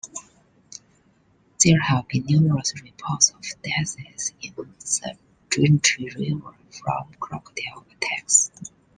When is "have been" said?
1.79-2.25